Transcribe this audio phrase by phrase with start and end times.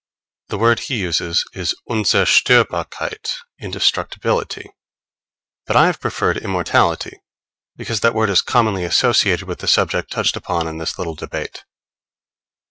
[0.49, 4.71] The word he uses is Unzerstörbarkeit indestructibility.
[5.67, 7.21] But I have preferred immortality,
[7.75, 11.65] because that word is commonly associated with the subject touched upon in this little debate.